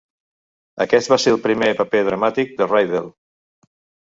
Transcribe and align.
Aquest 0.85 1.11
va 1.13 1.19
ser 1.23 1.33
el 1.33 1.37
primer 1.43 1.69
paper 1.83 2.01
dramàtic 2.09 2.57
de 2.63 2.69
Rydell. 2.73 3.13